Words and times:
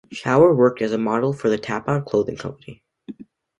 Shower 0.11 0.51
worked 0.55 0.81
as 0.81 0.93
a 0.93 0.97
model 0.97 1.31
for 1.31 1.47
the 1.47 1.59
Tapout 1.59 2.07
clothing 2.07 2.35
company. 2.35 2.81